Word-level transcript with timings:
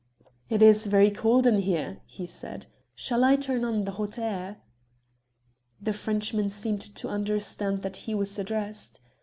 "It 0.49 0.63
is 0.63 0.87
very 0.87 1.11
cold 1.11 1.45
in 1.45 1.59
here," 1.59 1.99
he 2.07 2.25
said. 2.25 2.65
"Shall 2.95 3.23
I 3.23 3.35
turn 3.35 3.63
on 3.63 3.83
the 3.83 3.91
hot 3.91 4.17
air?" 4.17 4.57
The 5.79 5.93
Frenchman 5.93 6.49
seemed 6.49 6.81
to 6.81 7.07
understand 7.07 7.83
that 7.83 7.97
he 7.97 8.15
was 8.15 8.39
addressed. 8.39 8.99